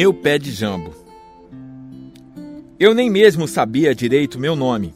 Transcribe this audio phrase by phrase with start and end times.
[0.00, 0.94] Meu pé de jambo.
[2.78, 4.94] Eu nem mesmo sabia direito meu nome.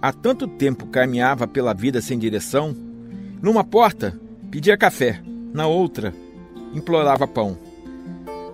[0.00, 2.72] Há tanto tempo caminhava pela vida sem direção.
[3.42, 4.16] Numa porta,
[4.48, 5.20] pedia café,
[5.52, 6.14] na outra,
[6.72, 7.58] implorava pão.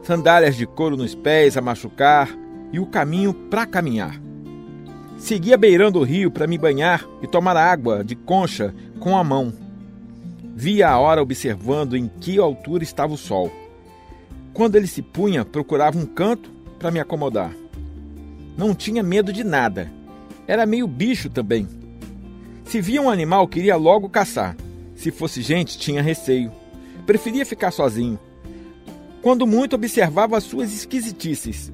[0.05, 2.31] Sandálias de couro nos pés a machucar
[2.73, 4.19] e o caminho para caminhar.
[5.19, 9.53] Seguia beirando o rio para me banhar e tomar água de concha com a mão.
[10.55, 13.66] Via a hora observando em que altura estava o sol.
[14.57, 17.55] Quando ele se punha, procurava um canto para me acomodar.
[18.57, 19.93] Não tinha medo de nada.
[20.47, 21.69] Era meio bicho também.
[22.65, 24.57] Se via um animal, queria logo caçar.
[24.95, 26.51] Se fosse gente, tinha receio.
[27.05, 28.19] Preferia ficar sozinho.
[29.21, 31.71] Quando muito, observava as suas esquisitices.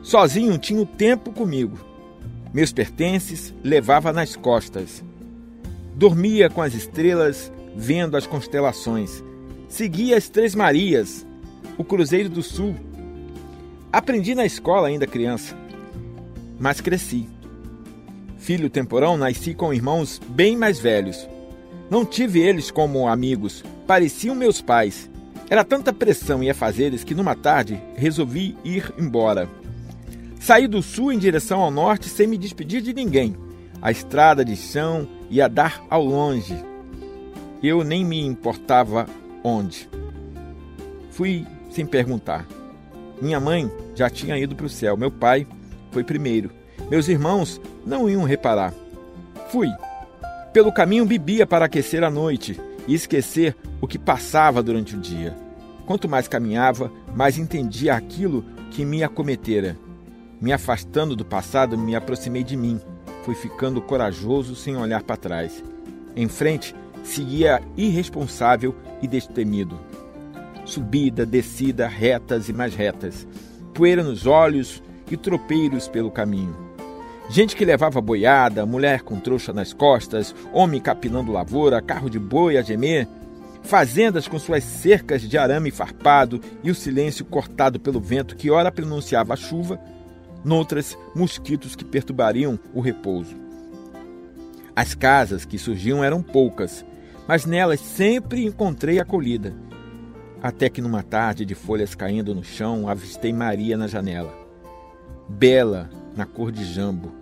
[0.00, 1.76] Sozinho, tinha o tempo comigo.
[2.54, 5.02] Meus pertences levava nas costas.
[5.96, 9.24] Dormia com as estrelas, vendo as constelações.
[9.68, 11.26] Seguia as Três Marias,
[11.80, 12.76] o Cruzeiro do Sul.
[13.90, 15.56] Aprendi na escola ainda criança,
[16.58, 17.26] mas cresci.
[18.36, 21.26] Filho temporão, nasci com irmãos bem mais velhos.
[21.88, 25.08] Não tive eles como amigos, pareciam meus pais.
[25.48, 29.48] Era tanta pressão e afazeres que numa tarde resolvi ir embora.
[30.38, 33.34] Saí do sul em direção ao norte sem me despedir de ninguém.
[33.80, 36.62] A estrada de chão ia dar ao longe.
[37.62, 39.06] Eu nem me importava
[39.42, 39.88] onde.
[41.10, 42.46] Fui sem perguntar.
[43.20, 45.46] Minha mãe já tinha ido para o céu, meu pai
[45.90, 46.50] foi primeiro.
[46.90, 48.72] Meus irmãos não iam reparar.
[49.50, 49.68] Fui.
[50.52, 55.36] Pelo caminho bebia para aquecer a noite e esquecer o que passava durante o dia.
[55.86, 59.76] Quanto mais caminhava, mais entendia aquilo que me acometera.
[60.40, 62.80] Me afastando do passado, me aproximei de mim.
[63.24, 65.62] Fui ficando corajoso sem olhar para trás.
[66.16, 69.89] Em frente, seguia irresponsável e destemido
[70.70, 73.26] subida, descida, retas e mais retas,
[73.74, 76.56] poeira nos olhos e tropeiros pelo caminho.
[77.28, 82.56] Gente que levava boiada, mulher com trouxa nas costas, homem capinando lavoura, carro de boi
[82.56, 83.08] a gemer,
[83.62, 88.72] fazendas com suas cercas de arame farpado e o silêncio cortado pelo vento que ora
[88.72, 89.78] pronunciava a chuva,
[90.44, 93.36] noutras mosquitos que perturbariam o repouso.
[94.74, 96.84] As casas que surgiam eram poucas,
[97.28, 99.54] mas nelas sempre encontrei acolhida
[100.42, 104.32] até que numa tarde de folhas caindo no chão, avistei Maria na janela.
[105.28, 107.12] Bela, na cor de jambo.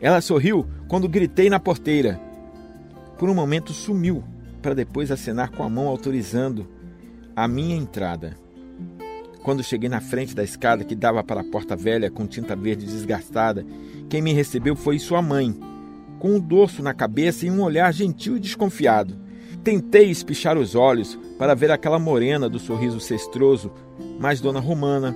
[0.00, 2.20] Ela sorriu quando gritei na porteira.
[3.18, 4.24] Por um momento sumiu,
[4.60, 6.66] para depois acenar com a mão autorizando
[7.36, 8.36] a minha entrada.
[9.42, 12.84] Quando cheguei na frente da escada que dava para a porta velha com tinta verde
[12.84, 13.64] desgastada,
[14.08, 15.54] quem me recebeu foi sua mãe,
[16.18, 19.16] com um dorso na cabeça e um olhar gentil e desconfiado.
[19.62, 23.70] Tentei espichar os olhos para ver aquela morena do sorriso cestroso,
[24.18, 25.14] mas Dona Romana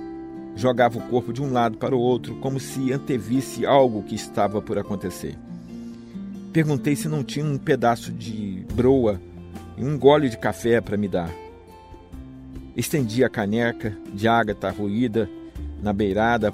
[0.55, 4.61] jogava o corpo de um lado para o outro, como se antevisse algo que estava
[4.61, 5.35] por acontecer.
[6.53, 9.19] Perguntei se não tinha um pedaço de broa
[9.77, 11.29] e um gole de café para me dar.
[12.75, 15.29] Estendi a caneca de ágata ruída
[15.81, 16.53] na beirada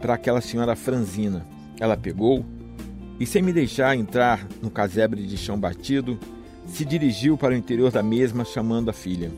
[0.00, 1.46] para aquela senhora franzina.
[1.80, 2.44] Ela pegou
[3.18, 6.18] e, sem me deixar entrar no casebre de chão batido,
[6.70, 9.30] se dirigiu para o interior da mesma, chamando a filha.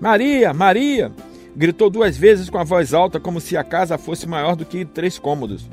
[0.00, 1.12] Maria, Maria!
[1.54, 4.84] gritou duas vezes com a voz alta, como se a casa fosse maior do que
[4.84, 5.68] três cômodos.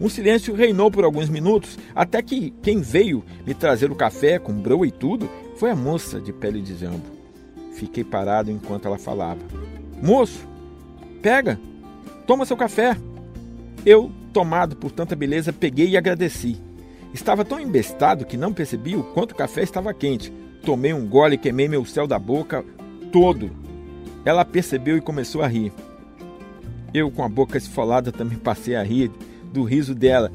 [0.00, 4.52] Um silêncio reinou por alguns minutos, até que quem veio me trazer o café com
[4.52, 7.02] broa e tudo foi a moça de pele de jambo.
[7.72, 9.40] Fiquei parado enquanto ela falava.
[10.02, 10.46] Moço,
[11.22, 11.58] pega,
[12.26, 12.96] toma seu café.
[13.84, 16.60] Eu, tomado por tanta beleza, peguei e agradeci.
[17.16, 20.30] Estava tão embestado que não percebi o quanto o café estava quente.
[20.62, 22.62] Tomei um gole e queimei meu céu da boca
[23.10, 23.50] todo.
[24.22, 25.72] Ela percebeu e começou a rir.
[26.92, 29.10] Eu, com a boca esfolada, também passei a rir
[29.50, 30.30] do riso dela,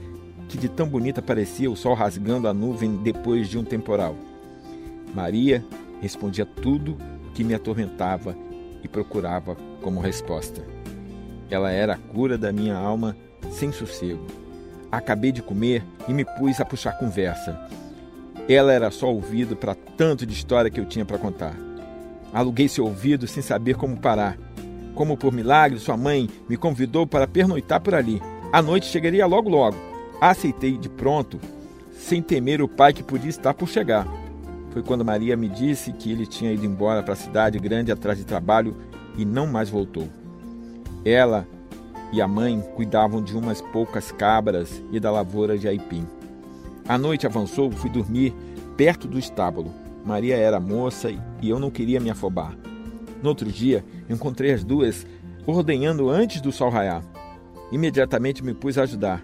[0.50, 4.16] que de tão bonita parecia o sol rasgando a nuvem depois de um temporal.
[5.14, 5.64] Maria
[6.02, 6.98] respondia tudo
[7.30, 8.36] o que me atormentava
[8.84, 10.66] e procurava como resposta.
[11.48, 13.16] Ela era a cura da minha alma
[13.52, 14.26] sem sossego.
[14.92, 17.58] Acabei de comer e me pus a puxar conversa.
[18.50, 21.56] Ela era só ouvido para tanto de história que eu tinha para contar.
[22.34, 24.38] Aluguei seu ouvido sem saber como parar.
[24.96, 28.22] Como por milagre, sua mãe me convidou para pernoitar por ali.
[28.52, 29.78] A noite chegaria logo logo.
[30.20, 31.40] Aceitei de pronto,
[31.94, 34.06] sem temer o pai que podia estar por chegar.
[34.72, 38.18] Foi quando Maria me disse que ele tinha ido embora para a cidade grande atrás
[38.18, 38.76] de trabalho
[39.18, 40.08] e não mais voltou.
[41.04, 41.48] Ela
[42.12, 46.06] e a mãe cuidavam de umas poucas cabras e da lavoura de aipim.
[46.88, 48.34] A noite avançou, fui dormir
[48.76, 49.74] perto do estábulo.
[50.06, 51.12] Maria era moça
[51.42, 52.56] e eu não queria me afobar.
[53.22, 55.06] No outro dia, encontrei as duas
[55.46, 57.04] ordenhando antes do sol raiar.
[57.72, 59.24] Imediatamente me pus a ajudar.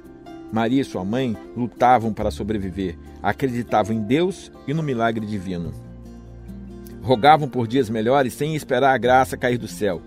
[0.51, 5.73] Maria e sua mãe lutavam para sobreviver, acreditavam em Deus e no milagre divino.
[7.01, 10.01] Rogavam por dias melhores sem esperar a graça cair do céu.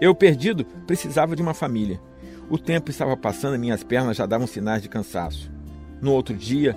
[0.00, 2.00] Eu, perdido, precisava de uma família.
[2.48, 5.50] O tempo estava passando e minhas pernas já davam sinais de cansaço.
[6.00, 6.76] No outro dia,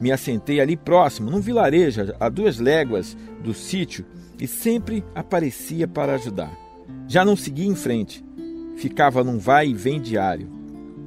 [0.00, 4.04] me assentei ali próximo, num vilarejo a duas léguas do sítio,
[4.38, 6.52] e sempre aparecia para ajudar.
[7.08, 8.24] Já não seguia em frente,
[8.76, 10.48] ficava num vai e vem diário.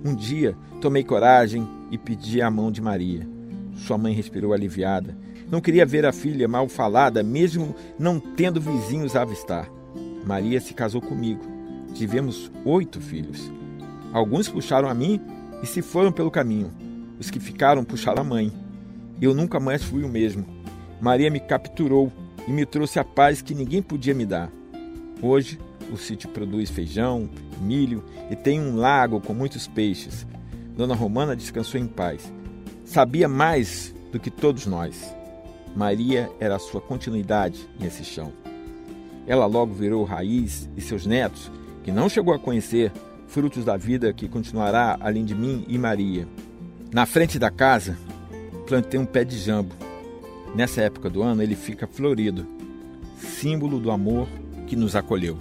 [0.04, 3.28] Um dia, tomei coragem e pedi a mão de Maria.
[3.75, 5.16] Sua mãe respirou aliviada.
[5.50, 9.69] Não queria ver a filha mal falada, mesmo não tendo vizinhos a avistar.
[10.25, 11.50] Maria se casou comigo.
[11.93, 13.51] Tivemos oito filhos.
[14.13, 15.21] Alguns puxaram a mim
[15.61, 16.71] e se foram pelo caminho.
[17.19, 18.51] Os que ficaram puxaram a mãe.
[19.21, 20.45] Eu nunca mais fui o mesmo.
[20.99, 22.11] Maria me capturou
[22.47, 24.51] e me trouxe a paz que ninguém podia me dar.
[25.21, 25.59] Hoje,
[25.91, 27.29] o sítio produz feijão,
[27.61, 30.25] milho e tem um lago com muitos peixes.
[30.75, 32.31] Dona Romana descansou em paz.
[32.85, 35.15] Sabia mais do que todos nós.
[35.75, 38.33] Maria era a sua continuidade nesse chão.
[39.27, 41.51] Ela logo virou raiz e seus netos,
[41.83, 42.92] que não chegou a conhecer,
[43.28, 46.28] frutos da vida que continuará além de mim e Maria.
[46.92, 47.98] Na frente da casa,
[48.68, 49.74] plantei um pé de jambo.
[50.54, 52.45] Nessa época do ano, ele fica florido,
[53.18, 54.28] símbolo do amor
[54.68, 55.38] que nos acolheu.